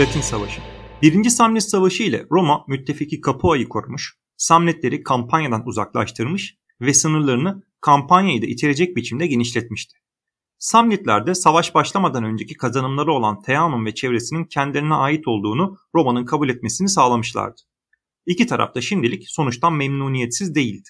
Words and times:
Latin 0.00 0.20
Savaşı 0.20 0.60
Birinci 1.02 1.30
Samnit 1.30 1.62
Savaşı 1.62 2.02
ile 2.02 2.26
Roma 2.30 2.64
müttefiki 2.68 3.20
Capua'yı 3.26 3.68
korumuş, 3.68 4.18
Samnitleri 4.36 5.02
kampanyadan 5.02 5.66
uzaklaştırmış 5.66 6.56
ve 6.80 6.94
sınırlarını 6.94 7.62
kampanyayı 7.80 8.42
da 8.42 8.46
itirecek 8.46 8.96
biçimde 8.96 9.26
genişletmişti. 9.26 9.96
Samnitler 10.58 11.26
de 11.26 11.34
savaş 11.34 11.74
başlamadan 11.74 12.24
önceki 12.24 12.54
kazanımları 12.54 13.12
olan 13.12 13.42
Teanum 13.42 13.86
ve 13.86 13.94
çevresinin 13.94 14.44
kendilerine 14.44 14.94
ait 14.94 15.28
olduğunu 15.28 15.76
Roma'nın 15.94 16.24
kabul 16.24 16.48
etmesini 16.48 16.88
sağlamışlardı. 16.88 17.60
İki 18.26 18.46
taraf 18.46 18.74
da 18.74 18.80
şimdilik 18.80 19.24
sonuçtan 19.30 19.72
memnuniyetsiz 19.72 20.54
değildi. 20.54 20.88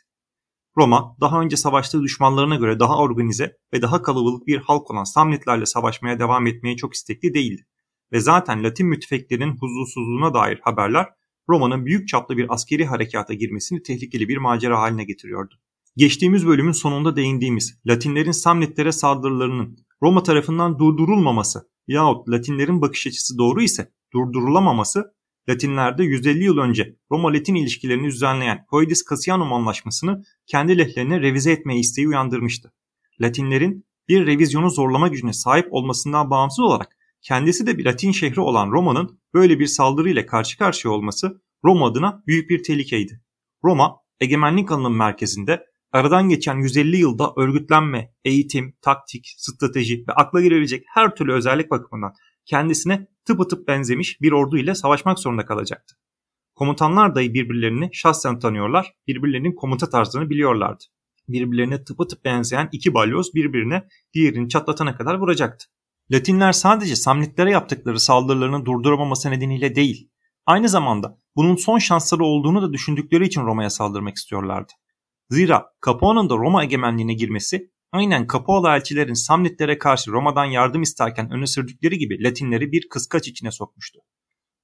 Roma 0.76 1.16
daha 1.20 1.40
önce 1.40 1.56
savaştığı 1.56 2.02
düşmanlarına 2.02 2.56
göre 2.56 2.80
daha 2.80 2.98
organize 2.98 3.56
ve 3.72 3.82
daha 3.82 4.02
kalabalık 4.02 4.46
bir 4.46 4.58
halk 4.58 4.90
olan 4.90 5.04
Samnitlerle 5.04 5.66
savaşmaya 5.66 6.18
devam 6.18 6.46
etmeye 6.46 6.76
çok 6.76 6.94
istekli 6.94 7.34
değildi. 7.34 7.66
Ve 8.12 8.20
zaten 8.20 8.64
Latin 8.64 8.86
müttefiklerinin 8.86 9.56
huzursuzluğuna 9.56 10.34
dair 10.34 10.60
haberler 10.62 11.06
Roma'nın 11.48 11.86
büyük 11.86 12.08
çaplı 12.08 12.36
bir 12.36 12.54
askeri 12.54 12.86
harekata 12.86 13.34
girmesini 13.34 13.82
tehlikeli 13.82 14.28
bir 14.28 14.36
macera 14.36 14.80
haline 14.80 15.04
getiriyordu. 15.04 15.54
Geçtiğimiz 15.96 16.46
bölümün 16.46 16.72
sonunda 16.72 17.16
değindiğimiz 17.16 17.78
Latinlerin 17.86 18.32
Samnitlere 18.32 18.92
saldırılarının 18.92 19.78
Roma 20.02 20.22
tarafından 20.22 20.78
durdurulmaması 20.78 21.68
yahut 21.88 22.28
Latinlerin 22.28 22.82
bakış 22.82 23.06
açısı 23.06 23.38
doğru 23.38 23.62
ise 23.62 23.92
durdurulamaması 24.12 25.16
Latinlerde 25.48 26.04
150 26.04 26.44
yıl 26.44 26.58
önce 26.58 26.96
Roma-Latin 27.10 27.58
ilişkilerini 27.58 28.06
düzenleyen 28.06 28.64
Hoidis 28.68 29.04
Cassianum 29.10 29.52
anlaşmasını 29.52 30.22
kendi 30.46 30.78
lehlerine 30.78 31.20
revize 31.20 31.52
etmeye 31.52 31.80
isteği 31.80 32.08
uyandırmıştı. 32.08 32.72
Latinlerin 33.20 33.86
bir 34.08 34.26
revizyonu 34.26 34.70
zorlama 34.70 35.08
gücüne 35.08 35.32
sahip 35.32 35.66
olmasından 35.70 36.30
bağımsız 36.30 36.60
olarak 36.60 36.95
kendisi 37.26 37.66
de 37.66 37.78
bir 37.78 37.84
Latin 37.84 38.12
şehri 38.12 38.40
olan 38.40 38.70
Roma'nın 38.70 39.20
böyle 39.34 39.58
bir 39.58 39.66
saldırı 39.66 40.10
ile 40.10 40.26
karşı 40.26 40.58
karşıya 40.58 40.94
olması 40.94 41.42
Roma 41.64 41.86
adına 41.86 42.22
büyük 42.26 42.50
bir 42.50 42.62
tehlikeydi. 42.62 43.20
Roma, 43.64 43.96
egemenlik 44.20 44.72
alanının 44.72 44.96
merkezinde 44.96 45.66
aradan 45.92 46.28
geçen 46.28 46.56
150 46.56 46.96
yılda 46.96 47.32
örgütlenme, 47.36 48.14
eğitim, 48.24 48.76
taktik, 48.82 49.34
strateji 49.36 50.04
ve 50.08 50.12
akla 50.12 50.40
girebilecek 50.40 50.84
her 50.94 51.14
türlü 51.14 51.32
özellik 51.32 51.70
bakımından 51.70 52.12
kendisine 52.44 53.06
tıpatıp 53.24 53.68
benzemiş 53.68 54.20
bir 54.20 54.32
ordu 54.32 54.58
ile 54.58 54.74
savaşmak 54.74 55.18
zorunda 55.18 55.46
kalacaktı. 55.46 55.96
Komutanlar 56.54 57.14
dahi 57.14 57.34
birbirlerini 57.34 57.90
şahsen 57.92 58.38
tanıyorlar, 58.38 58.92
birbirlerinin 59.06 59.54
komuta 59.54 59.88
tarzını 59.88 60.30
biliyorlardı. 60.30 60.84
Birbirlerine 61.28 61.84
tıpatıp 61.84 62.24
benzeyen 62.24 62.68
iki 62.72 62.94
balyoz 62.94 63.34
birbirine 63.34 63.88
diğerini 64.14 64.48
çatlatana 64.48 64.96
kadar 64.96 65.14
vuracaktı. 65.14 65.66
Latinler 66.12 66.52
sadece 66.52 66.96
Samnitlere 66.96 67.50
yaptıkları 67.50 68.00
saldırılarını 68.00 68.64
durduramaması 68.66 69.30
nedeniyle 69.30 69.74
değil, 69.74 70.10
aynı 70.46 70.68
zamanda 70.68 71.18
bunun 71.36 71.56
son 71.56 71.78
şansları 71.78 72.24
olduğunu 72.24 72.62
da 72.62 72.72
düşündükleri 72.72 73.26
için 73.26 73.42
Roma'ya 73.42 73.70
saldırmak 73.70 74.16
istiyorlardı. 74.16 74.72
Zira 75.30 75.66
Capua'nın 75.86 76.30
da 76.30 76.34
Roma 76.34 76.64
egemenliğine 76.64 77.14
girmesi 77.14 77.70
aynen 77.92 78.26
Capualı 78.32 78.68
elçilerin 78.68 79.14
Samnitlere 79.14 79.78
karşı 79.78 80.10
Roma'dan 80.10 80.44
yardım 80.44 80.82
isterken 80.82 81.30
öne 81.30 81.46
sürdükleri 81.46 81.98
gibi 81.98 82.22
Latinleri 82.22 82.72
bir 82.72 82.88
kıskaç 82.88 83.28
içine 83.28 83.50
sokmuştu. 83.50 83.98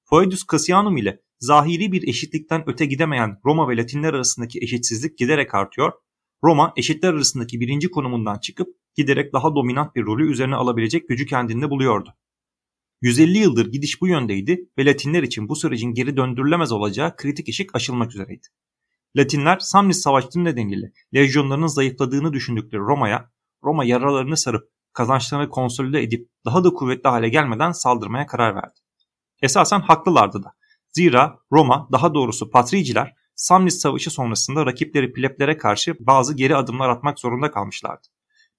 Foedus 0.03 0.43
Cassianum 0.51 0.97
ile 0.97 1.19
zahiri 1.39 1.91
bir 1.91 2.07
eşitlikten 2.07 2.63
öte 2.67 2.85
gidemeyen 2.85 3.37
Roma 3.45 3.69
ve 3.69 3.77
Latinler 3.77 4.13
arasındaki 4.13 4.59
eşitsizlik 4.61 5.17
giderek 5.17 5.55
artıyor, 5.55 5.93
Roma 6.43 6.73
eşitler 6.77 7.13
arasındaki 7.13 7.59
birinci 7.59 7.91
konumundan 7.91 8.39
çıkıp 8.39 8.67
giderek 8.95 9.33
daha 9.33 9.55
dominant 9.55 9.95
bir 9.95 10.05
rolü 10.05 10.31
üzerine 10.31 10.55
alabilecek 10.55 11.09
gücü 11.09 11.25
kendinde 11.25 11.69
buluyordu. 11.69 12.13
150 13.01 13.37
yıldır 13.37 13.71
gidiş 13.71 14.01
bu 14.01 14.07
yöndeydi 14.07 14.69
ve 14.77 14.85
Latinler 14.85 15.23
için 15.23 15.49
bu 15.49 15.55
sürecin 15.55 15.93
geri 15.93 16.17
döndürülemez 16.17 16.71
olacağı 16.71 17.15
kritik 17.15 17.47
ışık 17.49 17.75
aşılmak 17.75 18.11
üzereydi. 18.11 18.47
Latinler 19.17 19.59
Samnis 19.59 20.01
Savaşı'nın 20.01 20.45
nedeniyle 20.45 20.91
lejyonlarının 21.15 21.67
zayıfladığını 21.67 22.33
düşündükleri 22.33 22.81
Roma'ya, 22.81 23.31
Roma 23.63 23.85
yaralarını 23.85 24.37
sarıp 24.37 24.69
kazançlarını 24.93 25.49
konsolide 25.49 26.03
edip 26.03 26.29
daha 26.45 26.63
da 26.63 26.69
kuvvetli 26.69 27.09
hale 27.09 27.29
gelmeden 27.29 27.71
saldırmaya 27.71 28.25
karar 28.25 28.55
verdi. 28.55 28.79
Esasen 29.41 29.79
haklılardı 29.79 30.43
da. 30.43 30.53
Zira 30.91 31.39
Roma, 31.51 31.87
daha 31.91 32.13
doğrusu 32.13 32.49
Patriciler, 32.49 33.13
Samnis 33.35 33.79
Savaşı 33.79 34.11
sonrasında 34.11 34.65
rakipleri 34.65 35.13
Pleplere 35.13 35.57
karşı 35.57 35.95
bazı 35.99 36.35
geri 36.35 36.55
adımlar 36.55 36.89
atmak 36.89 37.19
zorunda 37.19 37.51
kalmışlardı. 37.51 38.07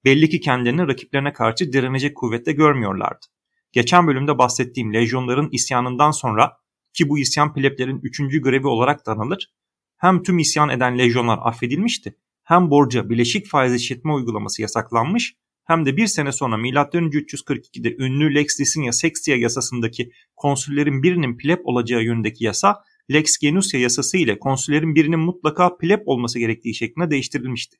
Belli 0.04 0.28
ki 0.28 0.40
kendilerini 0.40 0.88
rakiplerine 0.88 1.32
karşı 1.32 1.72
direnecek 1.72 2.16
kuvvette 2.16 2.52
görmüyorlardı. 2.52 3.26
Geçen 3.72 4.06
bölümde 4.06 4.38
bahsettiğim 4.38 4.94
lejyonların 4.94 5.48
isyanından 5.52 6.10
sonra 6.10 6.52
ki 6.92 7.08
bu 7.08 7.18
isyan 7.18 7.54
Pleplerin 7.54 8.00
3. 8.02 8.18
grevi 8.42 8.66
olarak 8.66 9.06
da 9.06 9.12
anılır, 9.12 9.54
hem 9.96 10.22
tüm 10.22 10.38
isyan 10.38 10.68
eden 10.68 10.98
lejyonlar 10.98 11.38
affedilmişti 11.42 12.16
hem 12.44 12.70
borca 12.70 13.10
bileşik 13.10 13.46
faiz 13.46 13.74
işletme 13.74 14.12
uygulaması 14.12 14.62
yasaklanmış 14.62 15.36
hem 15.64 15.86
de 15.86 15.96
bir 15.96 16.06
sene 16.06 16.32
sonra 16.32 16.56
M.Ö. 16.56 16.70
342'de 16.70 17.96
ünlü 17.96 18.34
Lex 18.34 18.60
Licinia 18.60 18.92
Sextia 18.92 19.36
yasasındaki 19.36 20.10
konsüllerin 20.36 21.02
birinin 21.02 21.36
pleb 21.36 21.58
olacağı 21.64 22.02
yönündeki 22.02 22.44
yasa 22.44 22.82
Lex 23.10 23.38
Genusia 23.38 23.81
yasası 23.81 24.16
ile 24.16 24.38
konsüllerin 24.38 24.94
birinin 24.94 25.20
mutlaka 25.20 25.76
pleb 25.76 26.00
olması 26.06 26.38
gerektiği 26.38 26.75
şeklinde 26.75 27.10
değiştirilmişti. 27.10 27.76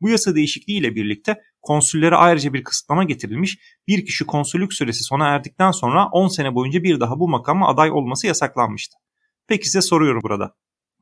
Bu 0.00 0.08
yasa 0.08 0.34
değişikliği 0.34 0.78
ile 0.78 0.94
birlikte 0.94 1.40
konsüllere 1.62 2.16
ayrıca 2.16 2.52
bir 2.52 2.64
kısıtlama 2.64 3.04
getirilmiş, 3.04 3.58
bir 3.88 4.06
kişi 4.06 4.24
konsüllük 4.24 4.72
süresi 4.72 5.04
sona 5.04 5.28
erdikten 5.28 5.70
sonra 5.70 6.08
10 6.12 6.28
sene 6.28 6.54
boyunca 6.54 6.82
bir 6.82 7.00
daha 7.00 7.20
bu 7.20 7.28
makama 7.28 7.68
aday 7.68 7.90
olması 7.90 8.26
yasaklanmıştı. 8.26 8.96
Peki 9.48 9.66
size 9.66 9.82
soruyorum 9.82 10.20
burada. 10.22 10.54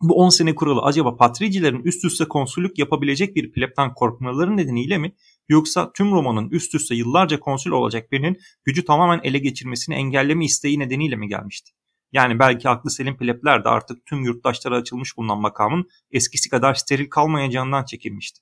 Bu 0.03 0.15
10 0.15 0.29
sene 0.29 0.55
kuralı 0.55 0.83
acaba 0.83 1.17
patricilerin 1.17 1.83
üst 1.83 2.05
üste 2.05 2.25
konsüllük 2.25 2.79
yapabilecek 2.79 3.37
bir 3.37 3.53
plebten 3.53 3.95
korkmaları 3.95 4.57
nedeniyle 4.57 4.99
mi 4.99 5.15
yoksa 5.49 5.93
tüm 5.93 6.13
Roma'nın 6.13 6.51
üst 6.51 6.75
üste 6.75 6.95
yıllarca 6.95 7.41
konsül 7.41 7.71
olacak 7.71 8.13
birinin 8.13 8.39
gücü 8.65 8.85
tamamen 8.85 9.21
ele 9.25 9.39
geçirmesini 9.39 9.95
engelleme 9.95 10.45
isteği 10.45 10.79
nedeniyle 10.79 11.17
mi 11.17 11.29
gelmişti? 11.29 11.73
Yani 12.13 12.39
belki 12.39 12.69
aklı 12.69 12.91
selim 12.91 13.17
plebler 13.17 13.65
de 13.65 13.69
artık 13.69 14.07
tüm 14.07 14.25
yurttaşlara 14.25 14.77
açılmış 14.77 15.17
bulunan 15.17 15.41
makamın 15.41 15.89
eskisi 16.11 16.51
kadar 16.51 16.75
steril 16.75 17.11
kalmayacağından 17.11 17.85
çekinmişti. 17.85 18.41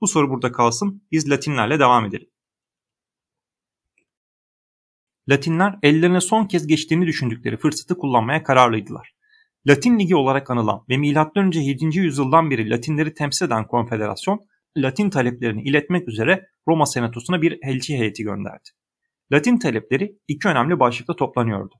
Bu 0.00 0.08
soru 0.08 0.30
burada 0.30 0.52
kalsın. 0.52 1.06
Biz 1.12 1.30
Latinlerle 1.30 1.78
devam 1.78 2.04
edelim. 2.04 2.28
Latinler 5.28 5.78
ellerine 5.82 6.20
son 6.20 6.46
kez 6.46 6.66
geçtiğini 6.66 7.06
düşündükleri 7.06 7.56
fırsatı 7.56 7.98
kullanmaya 7.98 8.42
kararlıydılar. 8.42 9.12
Latin 9.66 9.98
Ligi 9.98 10.16
olarak 10.16 10.50
anılan 10.50 10.84
ve 10.88 10.96
M.Ö. 10.96 11.60
7. 11.60 11.98
yüzyıldan 11.98 12.50
beri 12.50 12.70
Latinleri 12.70 13.14
temsil 13.14 13.46
eden 13.46 13.66
konfederasyon, 13.66 14.40
Latin 14.76 15.10
taleplerini 15.10 15.62
iletmek 15.62 16.08
üzere 16.08 16.46
Roma 16.68 16.86
Senatosu'na 16.86 17.42
bir 17.42 17.58
elçi 17.62 17.98
heyeti 17.98 18.22
gönderdi. 18.22 18.68
Latin 19.32 19.58
talepleri 19.58 20.18
iki 20.28 20.48
önemli 20.48 20.80
başlıkta 20.80 21.16
toplanıyordu. 21.16 21.74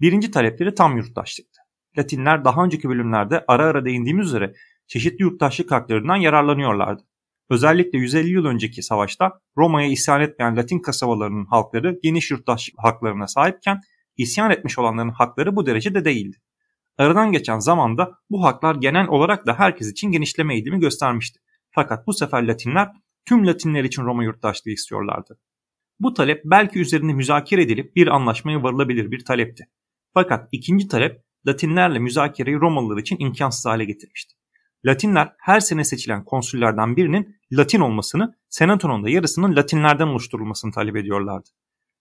Birinci 0.00 0.30
talepleri 0.30 0.74
tam 0.74 0.96
yurttaşlıktı. 0.96 1.60
Latinler 1.98 2.44
daha 2.44 2.64
önceki 2.64 2.88
bölümlerde 2.88 3.44
ara 3.48 3.64
ara 3.64 3.84
değindiğimiz 3.84 4.26
üzere 4.26 4.54
çeşitli 4.86 5.22
yurttaşlık 5.22 5.70
haklarından 5.70 6.16
yararlanıyorlardı. 6.16 7.02
Özellikle 7.50 7.98
150 7.98 8.30
yıl 8.30 8.44
önceki 8.44 8.82
savaşta 8.82 9.40
Roma'ya 9.56 9.88
isyan 9.88 10.20
etmeyen 10.20 10.56
Latin 10.56 10.78
kasabalarının 10.78 11.44
halkları 11.46 11.98
geniş 12.02 12.30
yurttaşlık 12.30 12.74
haklarına 12.78 13.26
sahipken 13.26 13.80
isyan 14.16 14.50
etmiş 14.50 14.78
olanların 14.78 15.10
hakları 15.10 15.56
bu 15.56 15.66
derecede 15.66 16.04
değildi. 16.04 16.36
Aradan 16.98 17.32
geçen 17.32 17.58
zamanda 17.58 18.12
bu 18.30 18.44
haklar 18.44 18.74
genel 18.74 19.08
olarak 19.08 19.46
da 19.46 19.58
herkes 19.58 19.90
için 19.90 20.10
genişleme 20.10 20.54
eğilimi 20.54 20.80
göstermişti. 20.80 21.40
Fakat 21.70 22.06
bu 22.06 22.12
sefer 22.12 22.42
Latinler 22.42 22.88
tüm 23.24 23.46
Latinler 23.46 23.84
için 23.84 24.02
Roma 24.02 24.24
yurttaşlığı 24.24 24.70
istiyorlardı. 24.70 25.38
Bu 26.00 26.14
talep 26.14 26.42
belki 26.44 26.78
üzerinde 26.78 27.12
müzakere 27.12 27.62
edilip 27.62 27.96
bir 27.96 28.06
anlaşmaya 28.06 28.62
varılabilir 28.62 29.10
bir 29.10 29.24
talepti. 29.24 29.68
Fakat 30.18 30.48
ikinci 30.52 30.88
talep 30.88 31.22
Latinlerle 31.46 31.98
müzakereyi 31.98 32.56
Romalılar 32.56 32.96
için 32.98 33.16
imkansız 33.18 33.66
hale 33.66 33.84
getirmişti. 33.84 34.34
Latinler 34.84 35.32
her 35.38 35.60
sene 35.60 35.84
seçilen 35.84 36.24
konsüllerden 36.24 36.96
birinin 36.96 37.36
Latin 37.52 37.80
olmasını, 37.80 38.34
senatonun 38.48 39.04
da 39.04 39.10
yarısının 39.10 39.56
Latinlerden 39.56 40.06
oluşturulmasını 40.06 40.72
talep 40.72 40.96
ediyorlardı. 40.96 41.48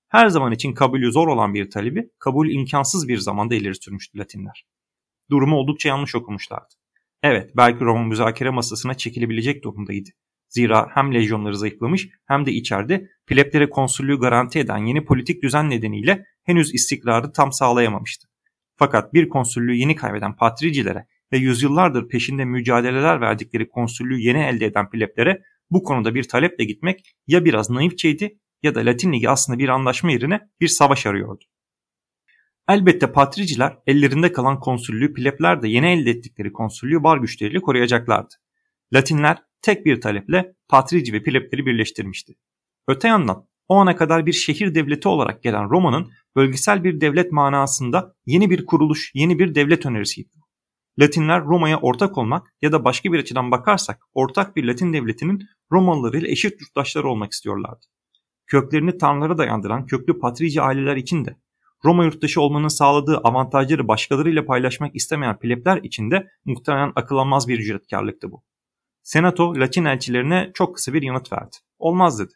Her 0.10 0.28
zaman 0.28 0.52
için 0.52 0.74
kabulü 0.74 1.12
zor 1.12 1.28
olan 1.28 1.54
bir 1.54 1.70
talebi 1.70 2.10
kabul 2.20 2.50
imkansız 2.50 3.08
bir 3.08 3.18
zamanda 3.18 3.56
ileri 3.56 3.76
sürmüştü 3.76 4.18
Latinler. 4.18 4.66
Durumu 5.32 5.56
oldukça 5.56 5.90
yanlış 5.90 6.16
okumuşlardı. 6.16 6.74
Evet 7.24 7.52
belki 7.58 7.86
Roma 7.86 8.04
müzakere 8.04 8.50
masasına 8.50 8.94
çekilebilecek 8.94 9.64
durumdaydı. 9.64 10.10
Zira 10.50 10.90
hem 10.94 11.14
lejyonları 11.14 11.58
zayıflamış 11.58 12.10
hem 12.26 12.46
de 12.46 12.52
içeride 12.52 13.10
pleplere 13.28 13.70
konsüllüğü 13.70 14.20
garanti 14.20 14.60
eden 14.60 14.86
yeni 14.86 15.06
politik 15.06 15.44
düzen 15.44 15.70
nedeniyle 15.70 16.26
henüz 16.46 16.74
istikrarı 16.74 17.32
tam 17.32 17.52
sağlayamamıştı. 17.52 18.28
Fakat 18.76 19.14
bir 19.14 19.30
konsüllüğü 19.30 19.76
yeni 19.76 19.96
kaybeden 19.96 20.36
patricilere 20.36 21.06
ve 21.32 21.38
yüzyıllardır 21.38 22.08
peşinde 22.08 22.46
mücadeleler 22.46 23.22
verdikleri 23.22 23.70
konsüllüğü 23.70 24.20
yeni 24.20 24.40
elde 24.44 24.66
eden 24.66 24.90
pleplere 24.90 25.42
bu 25.72 25.84
konuda 25.84 26.16
bir 26.16 26.24
taleple 26.24 26.64
gitmek 26.64 27.16
ya 27.28 27.46
biraz 27.46 27.70
naifçeydi 27.70 28.40
ya 28.64 28.76
da 28.76 28.80
Latin 28.80 29.14
Ligi 29.14 29.30
aslında 29.30 29.60
bir 29.60 29.70
anlaşma 29.70 30.12
yerine 30.12 30.40
bir 30.62 30.68
savaş 30.68 31.06
arıyordu. 31.06 31.44
Elbette 32.70 33.12
patriciler 33.12 33.78
ellerinde 33.88 34.32
kalan 34.32 34.60
konsüllüğü 34.60 35.14
plebler 35.14 35.62
de 35.62 35.68
yeni 35.68 35.88
elde 35.88 36.10
ettikleri 36.10 36.54
konsüllüğü 36.54 37.04
var 37.04 37.18
güçleriyle 37.18 37.60
koruyacaklardı. 37.60 38.34
Latinler 38.94 39.38
tek 39.62 39.86
bir 39.86 40.02
taleple 40.02 40.56
patrici 40.70 41.14
ve 41.14 41.24
plebleri 41.24 41.66
birleştirmişti. 41.66 42.34
Öte 42.88 43.08
yandan 43.08 43.48
o 43.68 43.76
ana 43.76 43.96
kadar 43.96 44.26
bir 44.26 44.34
şehir 44.34 44.76
devleti 44.76 45.08
olarak 45.08 45.44
gelen 45.44 45.70
Roma'nın 45.70 46.12
bölgesel 46.36 46.84
bir 46.84 47.02
devlet 47.02 47.32
manasında 47.32 48.16
yeni 48.26 48.50
bir 48.50 48.66
kuruluş, 48.66 49.12
yeni 49.14 49.40
bir 49.40 49.56
devlet 49.56 49.86
önerisiydi. 49.86 50.30
Latinler 51.00 51.44
Roma'ya 51.44 51.80
ortak 51.80 52.18
olmak 52.18 52.54
ya 52.62 52.72
da 52.72 52.86
başka 52.86 53.12
bir 53.12 53.20
açıdan 53.20 53.52
bakarsak 53.52 54.02
ortak 54.14 54.56
bir 54.56 54.64
Latin 54.64 54.94
devletinin 54.94 55.44
Romalıları 55.72 56.18
ile 56.18 56.32
eşit 56.32 56.62
yurttaşları 56.62 57.08
olmak 57.08 57.32
istiyorlardı. 57.32 57.86
Köklerini 58.48 58.98
tanrılara 58.98 59.38
dayandıran 59.38 59.86
köklü 59.86 60.20
patrici 60.20 60.62
aileler 60.62 60.96
için 60.96 61.26
de 61.26 61.38
Roma 61.86 62.06
yurttaşı 62.06 62.42
olmanın 62.42 62.68
sağladığı 62.68 63.18
avantajları 63.18 63.88
başkalarıyla 63.88 64.46
paylaşmak 64.46 64.96
istemeyen 64.96 65.40
plebler 65.40 65.78
için 65.78 66.12
de 66.12 66.28
muhtemelen 66.46 66.92
akıl 66.96 67.48
bir 67.48 67.60
ücretkarlıktı 67.60 68.32
bu. 68.32 68.44
Senato 69.04 69.56
Latin 69.56 69.86
elçilerine 69.86 70.52
çok 70.54 70.76
kısa 70.76 70.94
bir 70.94 71.02
yanıt 71.02 71.34
verdi. 71.34 71.56
Olmaz 71.80 72.20
dedi. 72.20 72.34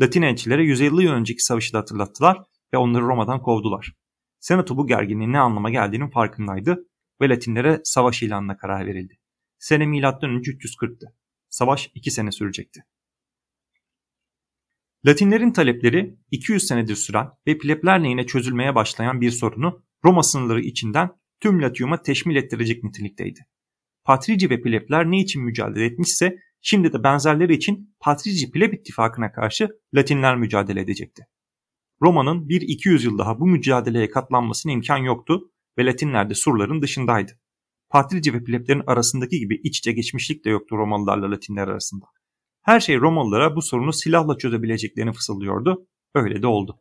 Latin 0.00 0.22
elçilere 0.22 0.64
150 0.64 1.02
yıl 1.02 1.12
önceki 1.12 1.42
savaşı 1.42 1.72
da 1.72 1.78
hatırlattılar 1.78 2.38
ve 2.74 2.78
onları 2.78 3.02
Roma'dan 3.02 3.42
kovdular. 3.42 3.92
Senato 4.40 4.76
bu 4.76 4.86
gerginliğin 4.86 5.32
ne 5.32 5.38
anlama 5.38 5.70
geldiğinin 5.70 6.10
farkındaydı 6.10 6.86
ve 7.20 7.28
Latinlere 7.28 7.80
savaş 7.84 8.22
ilanına 8.22 8.56
karar 8.56 8.86
verildi. 8.86 9.18
Sene 9.58 9.86
M.Ö. 9.86 10.00
340'tı. 10.00 11.06
Savaş 11.48 11.90
2 11.94 12.10
sene 12.10 12.32
sürecekti. 12.32 12.84
Latinlerin 15.06 15.52
talepleri 15.52 16.18
200 16.30 16.66
senedir 16.66 16.96
süren 16.96 17.28
ve 17.46 17.58
plebler 17.58 18.04
lehine 18.04 18.26
çözülmeye 18.26 18.74
başlayan 18.74 19.20
bir 19.20 19.30
sorunu 19.30 19.82
Roma 20.04 20.22
sınırları 20.22 20.60
içinden 20.60 21.10
tüm 21.40 21.62
Latium'a 21.62 22.02
teşmil 22.02 22.36
ettirecek 22.36 22.84
nitelikteydi. 22.84 23.40
Patrici 24.04 24.50
ve 24.50 24.60
plebler 24.60 25.10
ne 25.10 25.20
için 25.20 25.42
mücadele 25.42 25.84
etmişse 25.84 26.38
şimdi 26.62 26.92
de 26.92 27.02
benzerleri 27.02 27.54
için 27.54 27.96
Patrici 28.00 28.50
pleb 28.50 28.72
ittifakına 28.72 29.32
karşı 29.32 29.68
Latinler 29.94 30.36
mücadele 30.36 30.80
edecekti. 30.80 31.26
Roma'nın 32.02 32.48
bir 32.48 32.60
200 32.60 33.04
yıl 33.04 33.18
daha 33.18 33.40
bu 33.40 33.46
mücadeleye 33.46 34.10
katlanmasına 34.10 34.72
imkan 34.72 34.98
yoktu 34.98 35.40
ve 35.78 35.86
Latinler 35.86 36.30
de 36.30 36.34
surların 36.34 36.82
dışındaydı. 36.82 37.32
Patrici 37.90 38.34
ve 38.34 38.44
pleblerin 38.44 38.82
arasındaki 38.86 39.38
gibi 39.38 39.60
iç 39.64 39.78
içe 39.78 39.92
geçmişlik 39.92 40.44
de 40.44 40.50
yoktu 40.50 40.76
Romalılarla 40.76 41.30
Latinler 41.30 41.68
arasında. 41.68 42.06
Her 42.62 42.80
şey 42.80 42.98
Romalılara 42.98 43.56
bu 43.56 43.62
sorunu 43.62 43.92
silahla 43.92 44.38
çözebileceklerini 44.38 45.12
fısıldıyordu. 45.12 45.86
Öyle 46.14 46.42
de 46.42 46.46
oldu. 46.46 46.80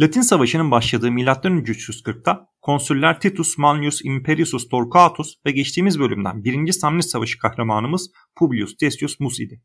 Latin 0.00 0.20
Savaşı'nın 0.20 0.70
başladığı 0.70 1.10
M.Ö. 1.10 1.24
340'ta 1.24 2.47
konsüller 2.68 3.20
Titus 3.20 3.58
Manius 3.58 4.00
Imperius 4.04 4.68
Torquatus 4.68 5.34
ve 5.46 5.50
geçtiğimiz 5.50 6.00
bölümden 6.00 6.44
1. 6.44 6.72
Samnit 6.72 7.04
Savaşı 7.04 7.38
kahramanımız 7.38 8.10
Publius 8.36 8.80
Decius 8.80 9.20
Mus 9.20 9.40
idi. 9.40 9.62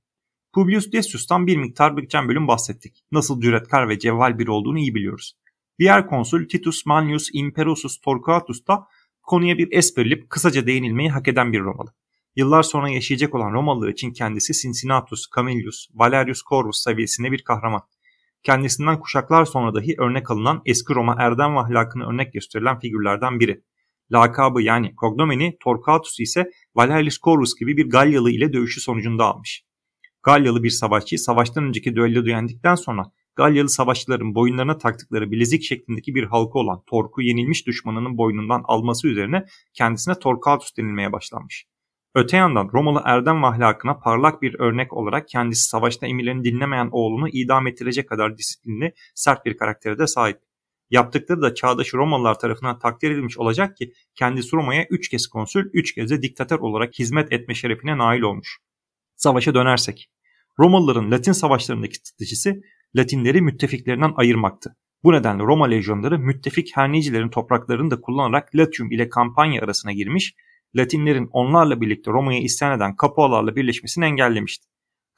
Publius 0.53 0.91
Decius'tan 0.91 1.47
bir 1.47 1.57
miktar 1.57 1.91
geçen 1.91 2.27
bölüm 2.27 2.47
bahsettik. 2.47 3.05
Nasıl 3.11 3.41
cüretkar 3.41 3.89
ve 3.89 3.99
cevval 3.99 4.39
biri 4.39 4.51
olduğunu 4.51 4.79
iyi 4.79 4.95
biliyoruz. 4.95 5.37
Diğer 5.79 6.07
konsül 6.07 6.47
Titus 6.47 6.85
Manius 6.85 7.29
Imperius 7.33 7.99
Torquatus 8.01 8.67
da 8.67 8.87
konuya 9.21 9.57
bir 9.57 9.67
es 9.71 9.97
verilip 9.97 10.29
kısaca 10.29 10.67
değinilmeyi 10.67 11.09
hak 11.09 11.27
eden 11.27 11.53
bir 11.53 11.59
Romalı. 11.59 11.93
Yıllar 12.35 12.63
sonra 12.63 12.89
yaşayacak 12.89 13.35
olan 13.35 13.53
Romalılar 13.53 13.89
için 13.89 14.13
kendisi 14.13 14.53
Cincinnatus, 14.53 15.25
Camillus, 15.35 15.87
Valerius 15.93 16.43
Corvus 16.49 16.83
seviyesinde 16.83 17.31
bir 17.31 17.43
kahraman. 17.43 17.81
Kendisinden 18.43 18.99
kuşaklar 18.99 19.45
sonra 19.45 19.75
dahi 19.75 19.95
örnek 19.97 20.31
alınan 20.31 20.61
eski 20.65 20.93
Roma 20.93 21.15
erdem 21.19 21.55
ve 21.55 21.59
ahlakını 21.59 22.09
örnek 22.09 22.33
gösterilen 22.33 22.79
figürlerden 22.79 23.39
biri. 23.39 23.63
Lakabı 24.11 24.61
yani 24.61 24.95
kognomeni 24.95 25.57
Torquatus 25.59 26.19
ise 26.19 26.51
Valerius 26.75 27.19
Corvus 27.19 27.55
gibi 27.59 27.77
bir 27.77 27.89
Galyalı 27.89 28.31
ile 28.31 28.53
dövüşü 28.53 28.81
sonucunda 28.81 29.25
almış. 29.25 29.63
Galyalı 30.23 30.63
bir 30.63 30.69
savaşçı 30.69 31.17
savaştan 31.17 31.63
önceki 31.63 31.95
düelloda 31.95 32.29
yendikten 32.29 32.75
sonra 32.75 33.03
Galyalı 33.35 33.69
savaşçıların 33.69 34.35
boyunlarına 34.35 34.77
taktıkları 34.77 35.31
bilezik 35.31 35.63
şeklindeki 35.63 36.15
bir 36.15 36.23
halka 36.23 36.59
olan 36.59 36.83
Torku 36.87 37.21
yenilmiş 37.21 37.67
düşmanının 37.67 38.17
boynundan 38.17 38.61
alması 38.65 39.07
üzerine 39.07 39.45
kendisine 39.73 40.19
Torquatus 40.19 40.77
denilmeye 40.77 41.11
başlanmış. 41.11 41.65
Öte 42.15 42.37
yandan 42.37 42.69
Romalı 42.73 43.01
erdem 43.05 43.43
ve 43.43 43.47
ahlakına 43.47 43.99
parlak 43.99 44.41
bir 44.41 44.59
örnek 44.59 44.93
olarak 44.93 45.27
kendisi 45.27 45.69
savaşta 45.69 46.07
emirlerini 46.07 46.43
dinlemeyen 46.43 46.89
oğlunu 46.91 47.29
idam 47.29 47.67
ettirecek 47.67 48.09
kadar 48.09 48.37
disiplinli, 48.37 48.93
sert 49.15 49.45
bir 49.45 49.57
karaktere 49.57 49.99
de 49.99 50.07
sahip. 50.07 50.39
Yaptıkları 50.89 51.41
da 51.41 51.55
çağdaş 51.55 51.93
Romalılar 51.93 52.39
tarafından 52.39 52.79
takdir 52.79 53.11
edilmiş 53.11 53.37
olacak 53.37 53.77
ki 53.77 53.93
kendisi 54.15 54.55
Roma'ya 54.55 54.85
3 54.89 55.09
kez 55.09 55.27
konsül, 55.27 55.69
3 55.73 55.95
kez 55.95 56.09
de 56.09 56.21
diktatör 56.21 56.59
olarak 56.59 56.99
hizmet 56.99 57.33
etme 57.33 57.53
şerefine 57.53 57.97
nail 57.97 58.21
olmuş. 58.21 58.57
Savaşa 59.15 59.53
dönersek. 59.53 60.09
Romalıların 60.59 61.11
Latin 61.11 61.31
savaşlarındaki 61.31 61.95
stratejisi 61.95 62.61
Latinleri 62.95 63.41
müttefiklerinden 63.41 64.13
ayırmaktı. 64.15 64.75
Bu 65.03 65.13
nedenle 65.13 65.43
Roma 65.43 65.65
lejyonları 65.65 66.19
müttefik 66.19 66.77
hernicilerin 66.77 67.29
topraklarını 67.29 67.91
da 67.91 68.01
kullanarak 68.01 68.55
Latium 68.55 68.91
ile 68.91 69.09
kampanya 69.09 69.61
arasına 69.61 69.91
girmiş 69.91 70.35
Latinlerin 70.75 71.29
onlarla 71.31 71.81
birlikte 71.81 72.11
Roma'ya 72.11 72.39
isyan 72.39 72.77
eden 72.77 72.95
Kapualarla 72.95 73.55
birleşmesini 73.55 74.05
engellemişti. 74.05 74.67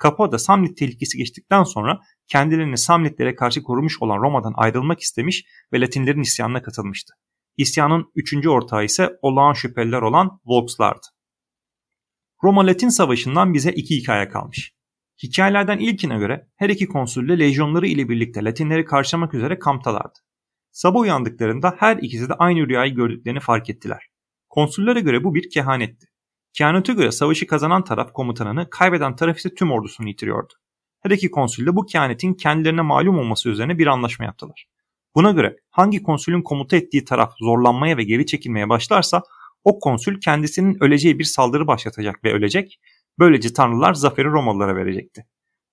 Capua 0.04 0.32
da 0.32 0.40
Samnit 0.40 0.78
tehlikesi 0.78 1.18
geçtikten 1.18 1.64
sonra 1.64 2.00
kendilerini 2.28 2.78
Samnitlere 2.78 3.36
karşı 3.36 3.64
korumuş 3.64 4.02
olan 4.02 4.18
Roma'dan 4.18 4.54
ayrılmak 4.56 5.00
istemiş 5.00 5.46
ve 5.74 5.82
Latinlerin 5.82 6.22
isyanına 6.22 6.62
katılmıştı. 6.62 7.14
İsyanın 7.58 8.12
üçüncü 8.16 8.50
ortağı 8.50 8.86
ise 8.86 9.10
olağan 9.22 9.54
şüpheliler 9.54 10.02
olan 10.02 10.40
Volkslardı. 10.46 11.08
Roma-Latin 12.44 12.90
savaşından 12.90 13.54
bize 13.54 13.72
iki 13.72 13.96
hikaye 13.96 14.30
kalmış. 14.30 14.74
Hikayelerden 15.24 15.80
ilkine 15.80 16.18
göre 16.18 16.48
her 16.56 16.70
iki 16.70 16.88
konsülle 16.88 17.40
lejyonları 17.40 17.88
ile 17.88 18.10
birlikte 18.10 18.44
Latinleri 18.44 18.86
karşılamak 18.86 19.34
üzere 19.34 19.60
kamptalardı. 19.60 20.20
Sabah 20.72 21.00
uyandıklarında 21.00 21.76
her 21.78 21.98
ikisi 21.98 22.30
de 22.30 22.34
aynı 22.34 22.68
rüyayı 22.68 22.96
gördüklerini 22.96 23.40
fark 23.40 23.70
ettiler. 23.70 24.15
Konsüllere 24.56 25.00
göre 25.00 25.24
bu 25.24 25.36
bir 25.36 25.50
kehanetti. 25.50 26.08
Kehanete 26.54 26.94
göre 26.94 27.12
savaşı 27.12 27.48
kazanan 27.48 27.84
taraf 27.84 28.14
komutanını, 28.14 28.70
kaybeden 28.70 29.16
taraf 29.16 29.38
ise 29.38 29.54
tüm 29.54 29.72
ordusunu 29.72 30.08
yitiriyordu. 30.08 30.54
Her 31.04 31.12
iki 31.12 31.32
konsül 31.32 31.66
de 31.66 31.76
bu 31.76 31.86
kehanetin 31.86 32.34
kendilerine 32.34 32.82
malum 32.82 33.20
olması 33.20 33.50
üzerine 33.50 33.78
bir 33.78 33.88
anlaşma 33.88 34.26
yaptılar. 34.26 34.66
Buna 35.16 35.32
göre 35.32 35.56
hangi 35.70 36.04
konsülün 36.04 36.42
komuta 36.42 36.78
ettiği 36.78 37.06
taraf 37.06 37.34
zorlanmaya 37.40 37.98
ve 37.98 38.04
geri 38.04 38.26
çekilmeye 38.26 38.70
başlarsa 38.70 39.24
o 39.64 39.80
konsül 39.80 40.20
kendisinin 40.20 40.84
öleceği 40.84 41.20
bir 41.20 41.24
saldırı 41.24 41.68
başlatacak 41.68 42.24
ve 42.24 42.34
ölecek. 42.34 42.80
Böylece 43.20 43.54
tanrılar 43.54 43.94
zaferi 43.94 44.28
Romalılara 44.28 44.76
verecekti. 44.76 45.26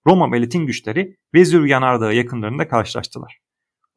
Roma 0.06 0.32
ve 0.32 0.38
güçleri 0.38 1.16
Vezüv 1.34 1.66
yanardağı 1.66 2.14
yakınlarında 2.14 2.68
karşılaştılar. 2.68 3.41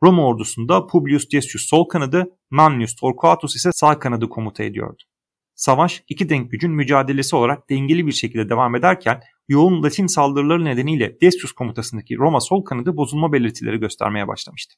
Roma 0.05 0.27
ordusunda 0.27 0.87
Publius 0.87 1.31
Decius 1.31 1.65
sol 1.65 1.87
kanadı, 1.87 2.25
Manlius 2.49 2.95
Torquatus 2.95 3.55
ise 3.55 3.69
sağ 3.73 3.99
kanadı 3.99 4.29
komuta 4.29 4.63
ediyordu. 4.63 5.03
Savaş 5.55 6.03
iki 6.09 6.29
denk 6.29 6.51
gücün 6.51 6.71
mücadelesi 6.71 7.35
olarak 7.35 7.69
dengeli 7.69 8.07
bir 8.07 8.11
şekilde 8.11 8.49
devam 8.49 8.75
ederken 8.75 9.21
yoğun 9.47 9.83
Latin 9.83 10.07
saldırıları 10.07 10.65
nedeniyle 10.65 11.21
Decius 11.21 11.51
komutasındaki 11.51 12.17
Roma 12.17 12.39
sol 12.39 12.63
kanadı 12.63 12.97
bozulma 12.97 13.33
belirtileri 13.33 13.77
göstermeye 13.79 14.27
başlamıştı. 14.27 14.75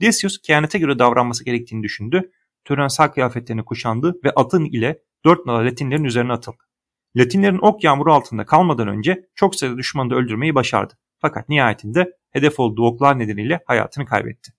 Decius 0.00 0.38
kehanete 0.42 0.78
göre 0.78 0.98
davranması 0.98 1.44
gerektiğini 1.44 1.82
düşündü, 1.82 2.30
törensel 2.64 3.08
kıyafetlerini 3.08 3.64
kuşandı 3.64 4.14
ve 4.24 4.30
atın 4.30 4.64
ile 4.64 4.98
dört 5.24 5.46
nala 5.46 5.64
Latinlerin 5.64 6.04
üzerine 6.04 6.32
atıldı. 6.32 6.62
Latinlerin 7.16 7.58
ok 7.62 7.84
yağmuru 7.84 8.12
altında 8.12 8.46
kalmadan 8.46 8.88
önce 8.88 9.26
çok 9.34 9.54
sayıda 9.54 9.78
düşmanı 9.78 10.10
da 10.10 10.14
öldürmeyi 10.14 10.54
başardı. 10.54 10.94
Fakat 11.18 11.48
nihayetinde 11.48 12.12
hedef 12.30 12.60
olduğu 12.60 12.86
oklar 12.86 13.18
nedeniyle 13.18 13.60
hayatını 13.66 14.06
kaybetti. 14.06 14.52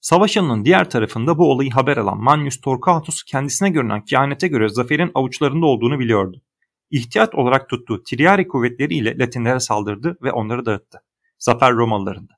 Savaş 0.00 0.36
alanının 0.36 0.64
diğer 0.64 0.90
tarafında 0.90 1.38
bu 1.38 1.50
olayı 1.50 1.70
haber 1.70 1.96
alan 1.96 2.18
Manius 2.18 2.60
Torquatus 2.60 3.22
kendisine 3.22 3.70
görünen 3.70 4.04
kehanete 4.04 4.48
göre 4.48 4.68
zaferin 4.68 5.10
avuçlarında 5.14 5.66
olduğunu 5.66 5.98
biliyordu. 5.98 6.42
İhtiyat 6.90 7.34
olarak 7.34 7.68
tuttuğu 7.68 8.02
Triari 8.02 8.48
kuvvetleriyle 8.48 9.18
Latinlere 9.18 9.60
saldırdı 9.60 10.18
ve 10.22 10.32
onları 10.32 10.66
dağıttı. 10.66 10.98
Zafer 11.38 11.74
Romalılarında. 11.74 12.32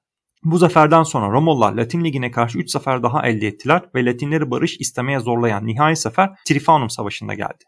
Bu 0.44 0.58
zaferden 0.58 1.02
sonra 1.02 1.32
Romalılar 1.32 1.72
Latin 1.72 2.04
Ligi'ne 2.04 2.30
karşı 2.30 2.58
3 2.58 2.70
zafer 2.70 3.02
daha 3.02 3.26
elde 3.26 3.46
ettiler 3.46 3.82
ve 3.94 4.04
Latinleri 4.04 4.50
barış 4.50 4.80
istemeye 4.80 5.20
zorlayan 5.20 5.66
nihai 5.66 5.96
zafer 5.96 6.30
Trifanum 6.46 6.90
Savaşı'nda 6.90 7.34
geldi. 7.34 7.64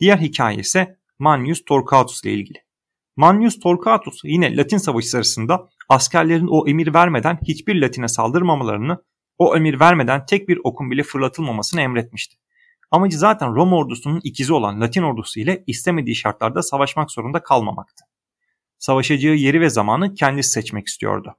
Diğer 0.00 0.18
hikaye 0.18 0.56
ise 0.56 0.96
Manius 1.18 1.64
Torquatus 1.64 2.24
ile 2.24 2.32
ilgili. 2.32 2.58
Manius 3.16 3.58
Torquatus 3.58 4.20
yine 4.24 4.56
Latin 4.56 4.78
Savaşı 4.78 5.08
sırasında 5.08 5.68
askerlerin 5.88 6.48
o 6.50 6.68
emir 6.68 6.94
vermeden 6.94 7.38
hiçbir 7.48 7.80
Latin'e 7.80 8.08
saldırmamalarını 8.08 8.98
o 9.38 9.56
emir 9.56 9.80
vermeden 9.80 10.26
tek 10.26 10.48
bir 10.48 10.58
okun 10.64 10.90
bile 10.90 11.02
fırlatılmamasını 11.02 11.80
emretmişti. 11.80 12.36
Amacı 12.90 13.18
zaten 13.18 13.54
Roma 13.54 13.76
ordusunun 13.76 14.20
ikizi 14.24 14.52
olan 14.52 14.80
Latin 14.80 15.02
ordusu 15.02 15.40
ile 15.40 15.64
istemediği 15.66 16.16
şartlarda 16.16 16.62
savaşmak 16.62 17.10
zorunda 17.10 17.42
kalmamaktı. 17.42 18.04
Savaşacağı 18.78 19.34
yeri 19.34 19.60
ve 19.60 19.70
zamanı 19.70 20.14
kendisi 20.14 20.50
seçmek 20.50 20.86
istiyordu. 20.86 21.36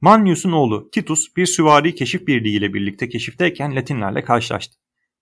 Manlius'un 0.00 0.52
oğlu 0.52 0.90
Titus 0.90 1.36
bir 1.36 1.46
süvari 1.46 1.94
keşif 1.94 2.26
birliği 2.26 2.56
ile 2.56 2.74
birlikte 2.74 3.08
keşifteyken 3.08 3.76
Latinlerle 3.76 4.24
karşılaştı. 4.24 4.76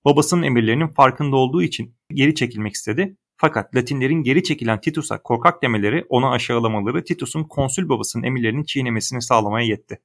Babasının 0.04 0.42
emirlerinin 0.42 0.88
farkında 0.88 1.36
olduğu 1.36 1.62
için 1.62 1.96
geri 2.14 2.34
çekilmek 2.34 2.74
istedi. 2.74 3.16
Fakat 3.36 3.76
Latinlerin 3.76 4.22
geri 4.22 4.42
çekilen 4.42 4.80
Titus'a 4.80 5.22
korkak 5.22 5.62
demeleri, 5.62 6.04
ona 6.08 6.30
aşağılamaları 6.30 7.04
Titus'un 7.04 7.44
konsül 7.44 7.88
babasının 7.88 8.22
emirlerini 8.24 8.66
çiğnemesini 8.66 9.22
sağlamaya 9.22 9.66
yetti. 9.66 9.98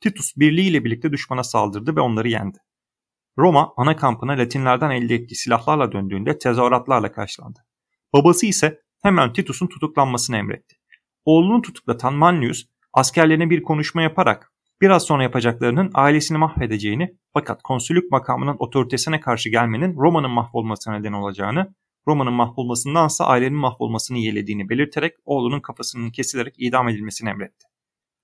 Titus 0.00 0.36
birliğiyle 0.36 0.84
birlikte 0.84 1.12
düşmana 1.12 1.42
saldırdı 1.44 1.96
ve 1.96 2.00
onları 2.00 2.28
yendi. 2.28 2.58
Roma 3.38 3.72
ana 3.76 3.96
kampına 3.96 4.32
Latinlerden 4.32 4.90
elde 4.90 5.14
ettiği 5.14 5.34
silahlarla 5.34 5.92
döndüğünde 5.92 6.38
tezahüratlarla 6.38 7.12
karşılandı. 7.12 7.58
Babası 8.12 8.46
ise 8.46 8.80
hemen 9.02 9.32
Titus'un 9.32 9.66
tutuklanmasını 9.66 10.36
emretti. 10.36 10.76
Oğlunu 11.24 11.62
tutuklatan 11.62 12.14
Manlius 12.14 12.66
askerlerine 12.92 13.50
bir 13.50 13.62
konuşma 13.62 14.02
yaparak 14.02 14.52
biraz 14.80 15.02
sonra 15.02 15.22
yapacaklarının 15.22 15.90
ailesini 15.94 16.38
mahvedeceğini 16.38 17.16
fakat 17.32 17.62
konsülük 17.62 18.12
makamının 18.12 18.56
otoritesine 18.58 19.20
karşı 19.20 19.48
gelmenin 19.48 19.96
Roma'nın 19.96 20.30
mahvolmasına 20.30 20.98
neden 20.98 21.12
olacağını, 21.12 21.74
Roma'nın 22.06 22.32
mahvolmasındansa 22.32 23.26
ailenin 23.26 23.58
mahvolmasını 23.58 24.18
yeğlediğini 24.18 24.68
belirterek 24.68 25.14
oğlunun 25.24 25.60
kafasının 25.60 26.10
kesilerek 26.10 26.54
idam 26.58 26.88
edilmesini 26.88 27.30
emretti. 27.30 27.69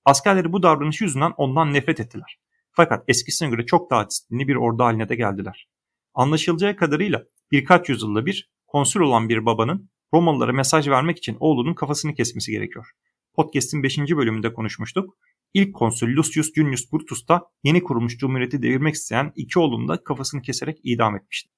Askerleri 0.07 0.53
bu 0.53 0.63
davranış 0.63 1.01
yüzünden 1.01 1.33
ondan 1.37 1.73
nefret 1.73 1.99
ettiler. 1.99 2.39
Fakat 2.71 3.03
eskisine 3.07 3.49
göre 3.49 3.65
çok 3.65 3.91
daha 3.91 4.09
disiplinli 4.09 4.47
bir 4.47 4.55
ordu 4.55 4.83
haline 4.83 5.09
de 5.09 5.15
geldiler. 5.15 5.67
Anlaşılacağı 6.13 6.75
kadarıyla 6.75 7.23
birkaç 7.51 7.89
yüzyılda 7.89 8.25
bir 8.25 8.51
konsül 8.67 8.99
olan 8.99 9.29
bir 9.29 9.45
babanın 9.45 9.89
Romalılara 10.13 10.53
mesaj 10.53 10.87
vermek 10.87 11.17
için 11.17 11.37
oğlunun 11.39 11.73
kafasını 11.73 12.13
kesmesi 12.13 12.51
gerekiyor. 12.51 12.91
Podcast'in 13.33 13.83
5. 13.83 13.97
bölümünde 13.97 14.53
konuşmuştuk. 14.53 15.17
İlk 15.53 15.75
konsül 15.75 16.15
Lucius 16.15 16.53
Junius 16.53 16.91
Brutus 16.93 17.27
da 17.27 17.41
yeni 17.63 17.83
kurulmuş 17.83 18.17
cumhuriyeti 18.17 18.61
devirmek 18.61 18.95
isteyen 18.95 19.31
iki 19.35 19.59
oğlunu 19.59 19.87
da 19.87 20.03
kafasını 20.03 20.41
keserek 20.41 20.79
idam 20.83 21.15
etmişti. 21.15 21.49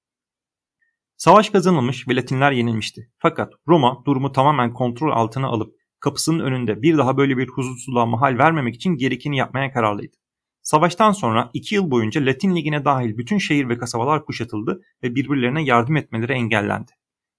Savaş 1.17 1.49
kazanılmış 1.49 2.07
ve 2.07 2.15
Latinler 2.15 2.51
yenilmişti. 2.51 3.11
Fakat 3.17 3.53
Roma 3.67 4.03
durumu 4.05 4.31
tamamen 4.31 4.73
kontrol 4.73 5.11
altına 5.11 5.47
alıp 5.47 5.78
kapısının 5.99 6.39
önünde 6.39 6.81
bir 6.81 6.97
daha 6.97 7.17
böyle 7.17 7.37
bir 7.37 7.47
huzursuzluğa 7.47 8.05
mahal 8.05 8.37
vermemek 8.37 8.75
için 8.75 8.95
gerekeni 8.95 9.37
yapmaya 9.37 9.73
kararlıydı. 9.73 10.15
Savaştan 10.61 11.11
sonra 11.11 11.49
2 11.53 11.75
yıl 11.75 11.91
boyunca 11.91 12.25
Latin 12.25 12.55
Ligi'ne 12.55 12.85
dahil 12.85 13.17
bütün 13.17 13.37
şehir 13.37 13.69
ve 13.69 13.77
kasabalar 13.77 14.25
kuşatıldı 14.25 14.81
ve 15.03 15.15
birbirlerine 15.15 15.63
yardım 15.63 15.95
etmeleri 15.97 16.33
engellendi. 16.33 16.91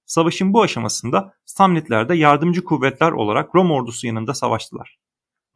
Savaşın 0.06 0.52
bu 0.52 0.62
aşamasında 0.62 1.34
Samnitler 1.44 2.08
de 2.08 2.14
yardımcı 2.14 2.64
kuvvetler 2.64 3.12
olarak 3.12 3.54
Roma 3.54 3.74
ordusu 3.74 4.06
yanında 4.06 4.34
savaştılar. 4.34 4.98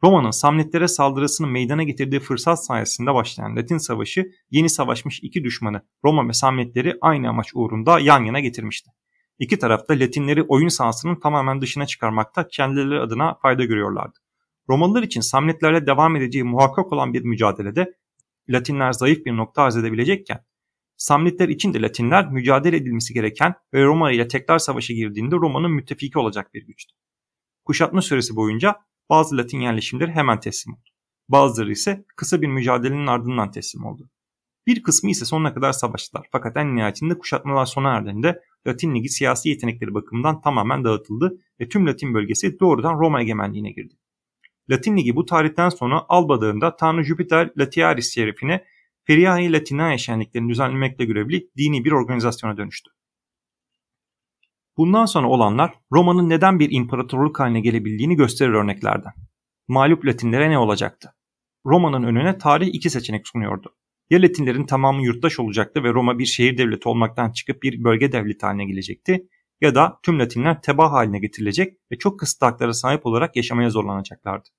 Roma'nın 0.03 0.31
Samnitlere 0.31 0.87
saldırısını 0.87 1.47
meydana 1.47 1.83
getirdiği 1.83 2.19
fırsat 2.19 2.65
sayesinde 2.65 3.13
başlayan 3.13 3.55
Latin 3.55 3.77
Savaşı 3.77 4.31
yeni 4.51 4.69
savaşmış 4.69 5.19
iki 5.23 5.43
düşmanı 5.43 5.81
Roma 6.03 6.27
ve 6.27 6.33
Samnitleri 6.33 6.97
aynı 7.01 7.29
amaç 7.29 7.51
uğrunda 7.53 7.99
yan 7.99 8.23
yana 8.23 8.39
getirmişti. 8.39 8.91
İki 9.39 9.59
tarafta 9.59 9.93
Latinleri 9.93 10.43
oyun 10.43 10.67
sahasının 10.67 11.19
tamamen 11.19 11.61
dışına 11.61 11.85
çıkarmakta 11.85 12.47
kendileri 12.47 12.99
adına 12.99 13.33
fayda 13.41 13.63
görüyorlardı. 13.63 14.19
Romalılar 14.69 15.03
için 15.03 15.21
Samnitlerle 15.21 15.87
devam 15.87 16.15
edeceği 16.15 16.43
muhakkak 16.43 16.93
olan 16.93 17.13
bir 17.13 17.21
mücadelede 17.21 17.93
Latinler 18.49 18.91
zayıf 18.91 19.25
bir 19.25 19.37
nokta 19.37 19.61
arz 19.61 19.77
edebilecekken 19.77 20.45
Samnitler 20.97 21.49
için 21.49 21.73
de 21.73 21.81
Latinler 21.81 22.31
mücadele 22.31 22.75
edilmesi 22.75 23.13
gereken 23.13 23.53
ve 23.73 23.83
Roma 23.83 24.11
ile 24.11 24.27
tekrar 24.27 24.59
savaşa 24.59 24.93
girdiğinde 24.93 25.35
Roma'nın 25.35 25.71
müttefiki 25.71 26.19
olacak 26.19 26.53
bir 26.53 26.65
güçtü. 26.65 26.95
Kuşatma 27.65 28.01
süresi 28.01 28.35
boyunca 28.35 28.75
bazı 29.09 29.37
Latin 29.37 29.59
yerleşimleri 29.59 30.11
hemen 30.11 30.39
teslim 30.39 30.73
oldu. 30.73 30.89
Bazıları 31.29 31.71
ise 31.71 32.05
kısa 32.15 32.41
bir 32.41 32.47
mücadelenin 32.47 33.07
ardından 33.07 33.51
teslim 33.51 33.85
oldu. 33.85 34.09
Bir 34.67 34.83
kısmı 34.83 35.09
ise 35.09 35.25
sonuna 35.25 35.53
kadar 35.53 35.71
savaştılar 35.71 36.27
fakat 36.31 36.57
en 36.57 36.75
nihayetinde 36.75 37.17
kuşatmalar 37.17 37.65
sona 37.65 37.95
erdiğinde 37.95 38.41
Latin 38.67 38.95
Ligi 38.95 39.09
siyasi 39.09 39.49
yetenekleri 39.49 39.93
bakımından 39.93 40.41
tamamen 40.41 40.83
dağıtıldı 40.83 41.37
ve 41.61 41.69
tüm 41.69 41.87
Latin 41.87 42.13
bölgesi 42.13 42.59
doğrudan 42.59 42.99
Roma 42.99 43.21
egemenliğine 43.21 43.71
girdi. 43.71 43.93
Latin 44.69 44.97
Ligi 44.97 45.15
bu 45.15 45.25
tarihten 45.25 45.69
sonra 45.69 46.05
Alba 46.09 46.41
Dağı'nda 46.41 46.75
Tanrı 46.75 47.03
Jupiter 47.03 47.51
Latiaris 47.57 48.13
şerefine 48.13 48.65
Feriae 49.03 49.51
Latinae 49.51 49.97
şenliklerini 49.97 50.49
düzenlemekle 50.49 51.05
görevli 51.05 51.49
dini 51.57 51.85
bir 51.85 51.91
organizasyona 51.91 52.57
dönüştü. 52.57 52.91
Bundan 54.77 55.05
sonra 55.05 55.27
olanlar 55.27 55.73
Roma'nın 55.91 56.29
neden 56.29 56.59
bir 56.59 56.71
imparatorluk 56.71 57.39
haline 57.39 57.59
gelebildiğini 57.59 58.15
gösterir 58.15 58.53
örneklerden. 58.53 59.13
Mağlup 59.67 60.05
Latinlere 60.05 60.49
ne 60.49 60.57
olacaktı? 60.57 61.15
Roma'nın 61.65 62.03
önüne 62.03 62.37
tarih 62.37 62.67
iki 62.67 62.89
seçenek 62.89 63.27
sunuyordu. 63.27 63.75
Ya 64.09 64.21
Latinlerin 64.21 64.65
tamamı 64.65 65.03
yurttaş 65.03 65.39
olacaktı 65.39 65.83
ve 65.83 65.93
Roma 65.93 66.19
bir 66.19 66.25
şehir 66.25 66.57
devleti 66.57 66.89
olmaktan 66.89 67.31
çıkıp 67.31 67.63
bir 67.63 67.83
bölge 67.83 68.11
devleti 68.11 68.45
haline 68.45 68.65
gelecekti 68.65 69.27
ya 69.61 69.75
da 69.75 69.99
tüm 70.03 70.19
Latinler 70.19 70.61
teba 70.61 70.91
haline 70.91 71.19
getirilecek 71.19 71.77
ve 71.91 71.97
çok 71.97 72.19
kısıtlı 72.19 72.47
haklara 72.47 72.73
sahip 72.73 73.05
olarak 73.05 73.35
yaşamaya 73.35 73.69
zorlanacaklardı. 73.69 74.49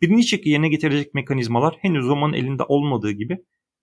Birinci 0.00 0.28
şekli 0.28 0.50
yerine 0.50 0.68
getirecek 0.68 1.14
mekanizmalar 1.14 1.76
henüz 1.80 2.04
Roma'nın 2.04 2.32
elinde 2.32 2.62
olmadığı 2.62 3.10
gibi 3.10 3.38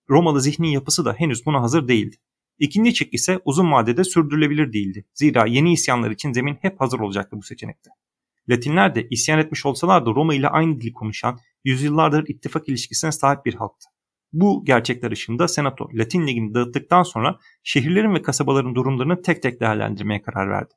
Romalı 0.10 0.42
zihni 0.42 0.74
yapısı 0.74 1.06
da 1.06 1.14
henüz 1.14 1.46
buna 1.46 1.62
hazır 1.62 1.88
değildi. 1.88 2.16
İkinci 2.60 2.94
çık 2.94 3.14
ise 3.14 3.40
uzun 3.46 3.72
vadede 3.72 4.04
sürdürülebilir 4.04 4.74
değildi. 4.74 5.06
Zira 5.14 5.46
yeni 5.46 5.74
isyanlar 5.74 6.12
için 6.12 6.34
zemin 6.34 6.58
hep 6.62 6.82
hazır 6.82 7.00
olacaktı 7.00 7.38
bu 7.38 7.44
seçenekte. 7.44 7.90
Latinler 8.50 8.96
de 8.96 9.08
isyan 9.10 9.40
etmiş 9.40 9.66
olsalar 9.66 10.06
da 10.06 10.10
Roma 10.10 10.34
ile 10.34 10.48
aynı 10.48 10.82
dili 10.82 10.94
konuşan, 10.94 11.40
yüzyıllardır 11.64 12.28
ittifak 12.28 12.70
ilişkisine 12.70 13.12
sahip 13.12 13.46
bir 13.46 13.54
halktı. 13.54 13.88
Bu 14.34 14.66
gerçekler 14.66 15.12
ışığında 15.12 15.48
Senato 15.48 15.90
Latin 15.94 16.28
Ligi'ni 16.28 16.54
dağıttıktan 16.54 17.04
sonra 17.04 17.40
şehirlerin 17.64 18.14
ve 18.14 18.22
kasabaların 18.22 18.76
durumlarını 18.76 19.22
tek 19.22 19.42
tek 19.42 19.62
değerlendirmeye 19.62 20.22
karar 20.22 20.50
verdi. 20.50 20.74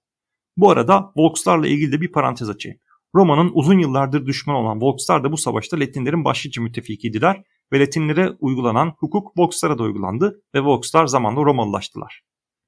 Bu 0.57 0.71
arada 0.71 1.13
Volkslarla 1.17 1.67
ilgili 1.67 1.93
de 1.93 2.01
bir 2.01 2.13
parantez 2.13 2.51
açayım. 2.51 2.79
Roma'nın 3.15 3.51
uzun 3.55 3.79
yıllardır 3.79 4.27
düşman 4.27 4.57
olan 4.57 4.81
Volkslar 4.81 5.25
da 5.25 5.33
bu 5.33 5.37
savaşta 5.37 5.81
Latinlerin 5.81 6.25
başlıca 6.25 6.63
müttefikiydiler 6.63 7.43
ve 7.73 7.81
Latinlere 7.81 8.31
uygulanan 8.41 8.95
hukuk 8.99 9.39
Volkslara 9.39 9.79
da 9.79 9.83
uygulandı 9.83 10.43
ve 10.55 10.61
Volkslar 10.61 11.07
zamanla 11.07 11.41
Romalılaştılar. 11.41 12.23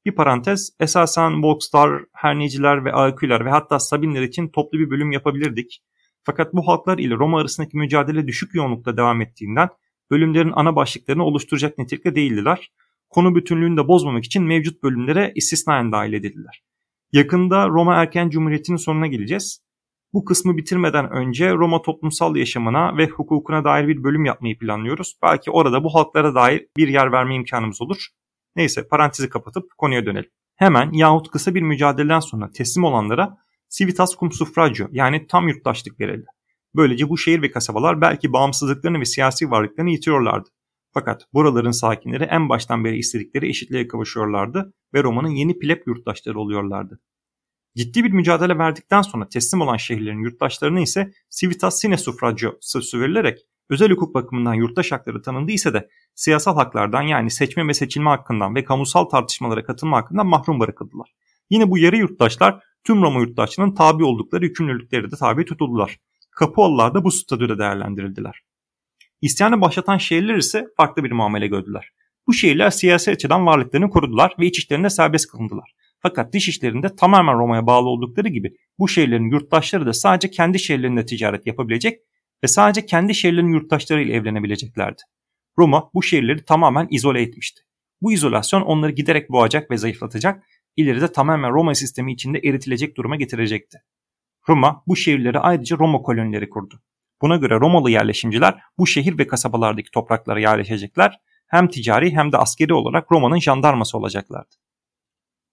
Bir 0.05 0.15
parantez, 0.15 0.71
esasen 0.81 1.43
Volkslar, 1.43 2.03
Herniciler 2.13 2.85
ve 2.85 2.93
Aeküler 2.93 3.45
ve 3.45 3.51
hatta 3.51 3.79
Sabinler 3.79 4.23
için 4.23 4.49
toplu 4.49 4.79
bir 4.79 4.91
bölüm 4.91 5.13
yapabilirdik. 5.13 5.83
Fakat 6.25 6.55
bu 6.55 6.69
halklar 6.69 6.99
ile 6.99 7.15
Roma 7.15 7.41
arasındaki 7.41 7.77
mücadele 7.77 8.27
düşük 8.27 8.55
yoğunlukta 8.55 8.97
devam 8.97 9.21
ettiğinden 9.21 9.69
bölümlerin 10.13 10.53
ana 10.55 10.77
başlıklarını 10.77 11.25
oluşturacak 11.25 11.79
nitelikte 11.79 12.15
değildiler. 12.15 12.73
Konu 13.11 13.35
bütünlüğünü 13.35 13.77
de 13.77 13.89
bozmamak 13.89 14.25
için 14.25 14.43
mevcut 14.43 14.83
bölümlere 14.83 15.33
istisnaen 15.35 15.93
dahil 15.93 16.13
edildiler. 16.13 16.63
Yakında 17.13 17.69
Roma 17.69 17.95
erken 17.95 18.31
cumhuriyetinin 18.31 18.77
sonuna 18.77 19.07
geleceğiz. 19.07 19.63
Bu 20.13 20.25
kısmı 20.25 20.57
bitirmeden 20.57 21.11
önce 21.11 21.53
Roma 21.53 21.83
toplumsal 21.83 22.37
yaşamına 22.37 22.97
ve 22.97 23.07
hukukuna 23.07 23.65
dair 23.65 23.89
bir 23.89 24.05
bölüm 24.05 24.25
yapmayı 24.25 24.59
planlıyoruz. 24.59 25.15
Belki 25.23 25.51
orada 25.51 25.85
bu 25.85 25.95
halklara 25.95 26.35
dair 26.35 26.67
bir 26.77 26.89
yer 26.89 27.13
verme 27.13 27.35
imkanımız 27.35 27.83
olur. 27.83 28.07
Neyse 28.57 28.89
parantezi 28.89 29.29
kapatıp 29.29 29.65
konuya 29.79 30.07
dönelim. 30.07 30.31
Hemen 30.57 30.93
yahut 30.93 31.31
kısa 31.31 31.55
bir 31.55 31.63
mücadeleden 31.63 32.21
sonra 32.21 32.51
teslim 32.51 32.85
olanlara 32.85 33.37
civitas 33.71 34.17
cum 34.21 34.33
suffragio 34.33 34.87
yani 34.91 35.27
tam 35.27 35.49
yurttaşlık 35.49 36.01
verildi. 36.01 36.27
Böylece 36.77 37.09
bu 37.09 37.19
şehir 37.19 37.43
ve 37.43 37.51
kasabalar 37.51 38.01
belki 38.01 38.33
bağımsızlıklarını 38.33 39.01
ve 39.01 39.05
siyasi 39.05 39.51
varlıklarını 39.51 39.91
yitiriyorlardı. 39.91 40.49
Fakat 40.95 41.27
buraların 41.35 41.71
sakinleri 41.71 42.25
en 42.25 42.49
baştan 42.49 42.85
beri 42.85 42.99
istedikleri 42.99 43.49
eşitliğe 43.49 43.89
kavuşuyorlardı 43.89 44.73
ve 44.95 45.03
Roma'nın 45.03 45.29
yeni 45.29 45.59
pleb 45.59 45.83
yurttaşları 45.87 46.39
oluyorlardı. 46.39 47.01
Ciddi 47.77 48.05
bir 48.05 48.13
mücadele 48.13 48.59
verdikten 48.59 49.03
sonra 49.03 49.29
teslim 49.29 49.61
olan 49.61 49.77
şehirlerin 49.77 50.25
yurttaşlarına 50.25 50.81
ise 50.81 51.13
civitas 51.31 51.81
sine 51.81 51.97
suffragio 51.97 52.57
statüsü 52.61 53.01
verilerek 53.01 53.39
özel 53.71 53.91
hukuk 53.91 54.15
bakımından 54.15 54.55
yurttaş 54.55 54.93
hakları 54.93 55.23
tanındıysa 55.23 55.75
da 55.75 55.89
siyasal 56.15 56.55
haklardan 56.55 57.03
yani 57.03 57.31
seçme 57.31 57.69
ve 57.69 57.75
seçilme 57.75 58.11
hakkından 58.11 58.55
ve 58.55 58.65
kamusal 58.65 59.05
tartışmalara 59.05 59.65
katılma 59.65 59.97
hakkından 59.97 60.27
mahrum 60.27 60.61
bırakıldılar. 60.61 61.15
Yine 61.51 61.71
bu 61.71 61.79
yarı 61.79 61.97
yurttaşlar 61.97 62.65
tüm 62.85 63.03
Roma 63.03 63.21
yurttaşlarının 63.21 63.75
tabi 63.75 64.05
oldukları 64.05 64.45
yükümlülükleri 64.45 65.11
de 65.11 65.17
tabi 65.17 65.45
tutuldular. 65.45 65.99
Kapualılar 66.37 66.95
da 66.95 67.05
bu 67.05 67.11
statüde 67.11 67.59
değerlendirildiler. 67.59 68.41
İsyanı 69.21 69.61
başlatan 69.61 69.99
şehirler 69.99 70.37
ise 70.37 70.67
farklı 70.77 71.05
bir 71.05 71.13
muamele 71.13 71.47
gördüler. 71.47 71.89
Bu 72.27 72.33
şehirler 72.33 72.71
siyasi 72.71 73.11
açıdan 73.11 73.47
varlıklarını 73.47 73.91
korudular 73.91 74.35
ve 74.39 74.47
iç 74.47 74.59
işlerinde 74.59 74.91
serbest 74.91 75.31
kılındılar. 75.31 75.75
Fakat 76.01 76.33
dış 76.33 76.49
işlerinde 76.49 76.97
tamamen 76.97 77.39
Roma'ya 77.39 77.67
bağlı 77.67 77.89
oldukları 77.89 78.29
gibi 78.29 78.53
bu 78.79 78.89
şehirlerin 78.89 79.31
yurttaşları 79.31 79.87
da 79.87 79.93
sadece 79.93 80.31
kendi 80.31 80.59
şehirlerinde 80.59 81.07
ticaret 81.07 81.47
yapabilecek 81.47 82.01
ve 82.45 82.49
sadece 82.49 82.87
kendi 82.87 83.15
şehirlerinin 83.15 83.53
yurttaşlarıyla 83.53 84.15
evlenebileceklerdi. 84.15 85.03
Roma 85.59 85.91
bu 85.95 86.03
şehirleri 86.03 86.45
tamamen 86.45 86.87
izole 86.91 87.23
etmişti. 87.23 87.63
Bu 88.01 88.13
izolasyon 88.13 88.63
onları 88.63 88.93
giderek 88.93 89.31
boğacak 89.31 89.71
ve 89.71 89.77
zayıflatacak, 89.77 90.45
ileride 90.77 91.13
tamamen 91.13 91.53
Roma 91.53 91.75
sistemi 91.75 92.13
içinde 92.13 92.39
eritilecek 92.39 92.97
duruma 92.97 93.17
getirecekti. 93.17 93.79
Roma 94.49 94.83
bu 94.87 94.97
şehirleri 94.97 95.39
ayrıca 95.39 95.79
Roma 95.79 96.03
kolonileri 96.03 96.51
kurdu. 96.51 96.83
Buna 97.23 97.37
göre 97.37 97.61
Romalı 97.61 97.91
yerleşimciler 97.91 98.59
bu 98.79 98.87
şehir 98.87 99.19
ve 99.19 99.27
kasabalardaki 99.27 99.91
topraklara 99.91 100.41
yerleşecekler. 100.41 101.19
Hem 101.47 101.69
ticari 101.69 102.13
hem 102.17 102.33
de 102.33 102.39
askeri 102.39 102.75
olarak 102.75 103.13
Roma'nın 103.13 103.39
jandarması 103.39 103.99
olacaklardı. 103.99 104.55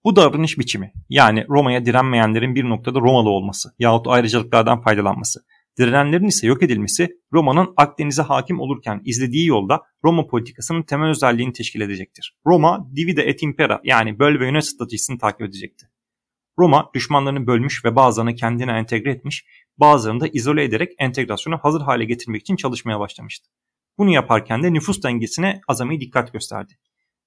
Bu 0.03 0.15
davranış 0.15 0.59
biçimi 0.59 0.93
yani 1.09 1.45
Roma'ya 1.49 1.85
direnmeyenlerin 1.85 2.55
bir 2.55 2.63
noktada 2.63 2.99
Romalı 2.99 3.29
olması 3.29 3.69
yahut 3.79 4.07
ayrıcalıklardan 4.07 4.81
faydalanması, 4.81 5.39
direnenlerin 5.79 6.27
ise 6.27 6.47
yok 6.47 6.63
edilmesi 6.63 7.09
Roma'nın 7.33 7.73
Akdeniz'e 7.77 8.21
hakim 8.21 8.59
olurken 8.59 9.01
izlediği 9.05 9.47
yolda 9.47 9.81
Roma 10.03 10.27
politikasının 10.27 10.83
temel 10.83 11.09
özelliğini 11.09 11.53
teşkil 11.53 11.81
edecektir. 11.81 12.35
Roma 12.45 12.87
divide 12.95 13.23
et 13.23 13.43
impera 13.43 13.81
yani 13.83 14.19
böl 14.19 14.39
ve 14.39 14.45
yönet 14.45 14.65
stratejisini 14.65 15.17
takip 15.17 15.41
edecekti. 15.41 15.89
Roma 16.59 16.89
düşmanlarını 16.93 17.47
bölmüş 17.47 17.85
ve 17.85 17.95
bazılarını 17.95 18.35
kendine 18.35 18.71
entegre 18.71 19.11
etmiş, 19.11 19.45
bazılarını 19.77 20.19
da 20.19 20.27
izole 20.27 20.63
ederek 20.63 20.93
entegrasyonu 20.99 21.57
hazır 21.57 21.81
hale 21.81 22.05
getirmek 22.05 22.41
için 22.41 22.55
çalışmaya 22.55 22.99
başlamıştı. 22.99 23.49
Bunu 23.97 24.09
yaparken 24.09 24.63
de 24.63 24.73
nüfus 24.73 25.03
dengesine 25.03 25.61
azami 25.67 26.01
dikkat 26.01 26.33
gösterdi. 26.33 26.73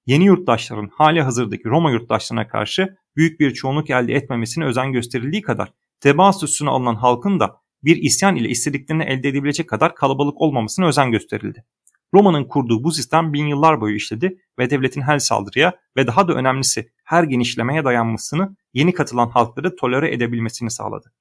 Yeni 0.05 0.25
yurttaşların 0.25 0.89
hali 0.93 1.21
hazırdaki 1.21 1.65
Roma 1.65 1.91
yurttaşlarına 1.91 2.47
karşı 2.47 2.97
büyük 3.15 3.39
bir 3.39 3.53
çoğunluk 3.53 3.89
elde 3.89 4.13
etmemesine 4.13 4.65
özen 4.65 4.91
gösterildiği 4.91 5.41
kadar 5.41 5.73
tebaa 5.99 6.33
statüsüne 6.33 6.69
alınan 6.69 6.95
halkın 6.95 7.39
da 7.39 7.57
bir 7.83 7.97
isyan 7.97 8.35
ile 8.35 8.49
istediklerini 8.49 9.03
elde 9.03 9.29
edebilecek 9.29 9.69
kadar 9.69 9.95
kalabalık 9.95 10.41
olmamasına 10.41 10.87
özen 10.87 11.11
gösterildi. 11.11 11.65
Roma'nın 12.13 12.43
kurduğu 12.43 12.83
bu 12.83 12.91
sistem 12.91 13.33
bin 13.33 13.47
yıllar 13.47 13.81
boyu 13.81 13.95
işledi 13.95 14.37
ve 14.59 14.69
devletin 14.69 15.01
her 15.01 15.19
saldırıya 15.19 15.73
ve 15.97 16.07
daha 16.07 16.27
da 16.27 16.33
önemlisi 16.33 16.89
her 17.03 17.23
genişlemeye 17.23 17.85
dayanmasını 17.85 18.55
yeni 18.73 18.93
katılan 18.93 19.29
halkları 19.29 19.75
tolere 19.75 20.13
edebilmesini 20.13 20.71
sağladı. 20.71 21.13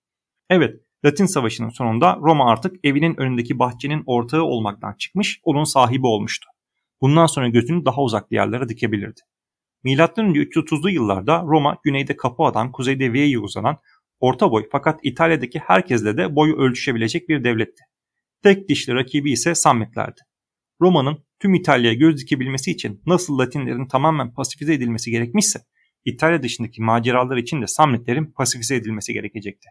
Evet, 0.51 0.81
Latin 1.05 1.27
Savaşı'nın 1.27 1.69
sonunda 1.69 2.19
Roma 2.23 2.51
artık 2.51 2.77
evinin 2.85 3.21
önündeki 3.21 3.59
bahçenin 3.59 4.03
ortağı 4.07 4.43
olmaktan 4.43 4.95
çıkmış, 4.99 5.41
onun 5.43 5.65
sahibi 5.65 6.07
olmuştu. 6.07 6.49
Bundan 7.01 7.27
sonra 7.27 7.49
gözünü 7.49 7.85
daha 7.85 8.03
uzak 8.03 8.33
yerlere 8.33 8.69
dikebilirdi. 8.69 9.21
Önce 9.87 10.03
330'lu 10.43 10.91
yıllarda 10.91 11.43
Roma 11.43 11.77
güneyde 11.85 12.17
Capua'dan 12.23 12.73
kuzeyde 12.73 13.13
Veia'ya 13.13 13.41
uzanan 13.41 13.79
orta 14.21 14.51
boy 14.51 14.69
fakat 14.73 15.01
İtalya'daki 15.03 15.59
herkesle 15.59 16.17
de 16.17 16.37
boyu 16.37 16.57
ölçüşebilecek 16.57 17.29
bir 17.29 17.45
devletti. 17.45 17.85
Tek 18.43 18.69
dişli 18.69 18.95
rakibi 18.95 19.33
ise 19.33 19.55
Samnitlerdi. 19.55 20.21
Roma'nın 20.83 21.19
tüm 21.41 21.55
İtalya'ya 21.55 21.95
göz 21.95 22.21
dikebilmesi 22.21 22.71
için 22.71 23.03
nasıl 23.07 23.39
Latinlerin 23.39 23.89
tamamen 23.89 24.35
pasifize 24.35 24.75
edilmesi 24.75 25.11
gerekmişse 25.11 25.61
İtalya 26.05 26.43
dışındaki 26.43 26.83
maceralar 26.83 27.37
için 27.37 27.63
de 27.63 27.67
Samnitlerin 27.67 28.25
pasifize 28.25 28.77
edilmesi 28.77 29.13
gerekecekti. 29.13 29.69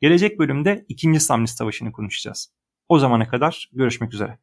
Gelecek 0.00 0.38
bölümde 0.38 0.84
2. 0.88 1.20
Samnit 1.20 1.50
Savaşı'nı 1.50 1.92
konuşacağız. 1.92 2.52
O 2.88 2.98
zamana 2.98 3.28
kadar 3.28 3.70
görüşmek 3.72 4.14
üzere. 4.14 4.38